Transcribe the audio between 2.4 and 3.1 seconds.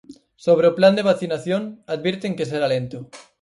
será lento.